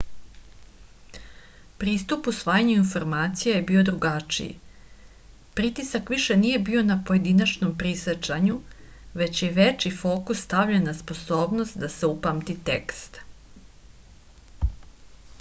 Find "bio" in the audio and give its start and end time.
3.71-3.83, 6.71-6.83